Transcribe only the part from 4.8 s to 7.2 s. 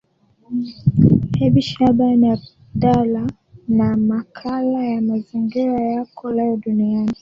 ya mazingira yako leo duniani